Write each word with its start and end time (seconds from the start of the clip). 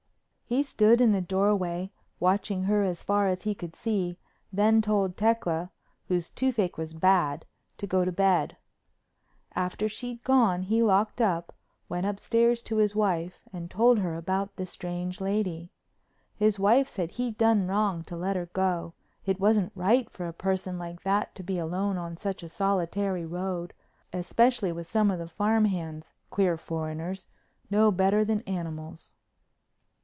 He 0.43 0.63
stood 0.63 0.99
in 0.99 1.13
the 1.13 1.21
doorway 1.21 1.91
watching 2.19 2.63
her 2.63 2.83
as 2.83 3.01
far 3.03 3.29
as 3.29 3.43
he 3.43 3.55
could 3.55 3.73
see, 3.73 4.17
then 4.51 4.81
told 4.81 5.15
Tecla, 5.15 5.71
whose 6.09 6.29
toothache 6.29 6.77
was 6.77 6.91
bad, 6.93 7.45
to 7.77 7.87
go 7.87 8.03
to 8.03 8.11
bed. 8.11 8.57
After 9.55 9.87
she'd 9.87 10.25
gone 10.25 10.63
he 10.63 10.83
locked 10.83 11.21
up, 11.21 11.53
went 11.87 12.05
upstairs 12.05 12.61
to 12.63 12.75
his 12.75 12.93
wife 12.93 13.39
and 13.53 13.71
told 13.71 13.99
her 13.99 14.17
about 14.17 14.57
the 14.57 14.65
strange 14.65 15.21
lady. 15.21 15.71
His 16.35 16.59
wife 16.59 16.89
said 16.89 17.11
he'd 17.11 17.37
done 17.37 17.65
wrong 17.67 18.03
to 18.03 18.17
let 18.17 18.35
her 18.35 18.47
go, 18.47 18.93
it 19.25 19.39
wasn't 19.39 19.71
right 19.73 20.09
for 20.09 20.27
a 20.27 20.33
person 20.33 20.77
like 20.77 21.01
that 21.03 21.33
to 21.35 21.43
be 21.43 21.59
alone 21.59 21.97
on 21.97 22.17
such 22.17 22.43
a 22.43 22.49
solitary 22.49 23.25
road, 23.25 23.73
especially 24.11 24.73
with 24.73 24.85
some 24.85 25.09
of 25.09 25.17
the 25.17 25.29
farm 25.29 25.63
hands, 25.63 26.13
queer 26.29 26.57
foreigners, 26.57 27.25
no 27.69 27.89
better 27.89 28.25
than 28.25 28.41
animals. 28.41 29.13